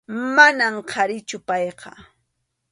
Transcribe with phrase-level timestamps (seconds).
[0.35, 1.91] Manam qharichu payqa.